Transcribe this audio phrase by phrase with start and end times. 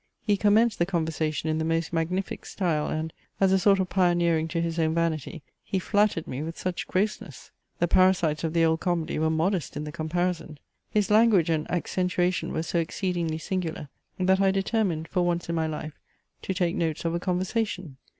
[0.25, 4.47] He commenced the conversation in the most magnific style, and, as a sort of pioneering
[4.47, 7.51] to his own vanity, he flattered me with such grossness!
[7.77, 10.57] The parasites of the old comedy were modest in the comparison.
[10.89, 15.67] His language and accentuation were so exceedingly singular, that I determined for once in my
[15.67, 15.99] life
[16.41, 17.97] to take notes of a conversation.